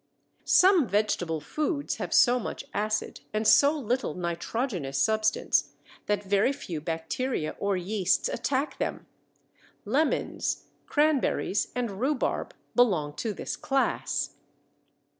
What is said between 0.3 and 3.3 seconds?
Some vegetable foods have so much acid